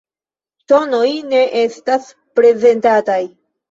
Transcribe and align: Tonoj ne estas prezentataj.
Tonoj 0.73 1.05
ne 1.35 1.43
estas 1.61 2.11
prezentataj. 2.39 3.25